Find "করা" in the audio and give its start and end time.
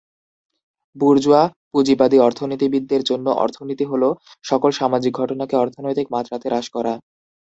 6.69-6.93